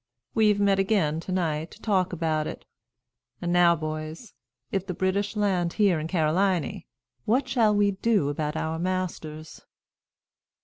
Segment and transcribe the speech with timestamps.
[0.33, 2.65] We've met again to night to talk about it.
[3.39, 4.33] An' now, boys,
[4.71, 6.87] if the British land here in Caroliny,
[7.25, 9.61] what shall we do about our masters?"